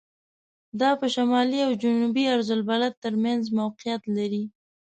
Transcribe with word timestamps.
دا 0.79 0.91
په 0.99 1.05
شمالي 1.15 1.59
او 1.67 1.71
جنوبي 1.81 2.23
عرض 2.33 2.49
البلد 2.57 2.93
تر 3.03 3.13
منځ 3.25 3.43
موقعیت 3.59 4.01
لري. 4.17 4.43